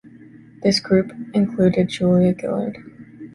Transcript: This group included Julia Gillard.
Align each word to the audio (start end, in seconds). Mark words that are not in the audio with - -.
This 0.63 0.79
group 0.79 1.11
included 1.35 1.89
Julia 1.89 2.33
Gillard. 2.35 2.79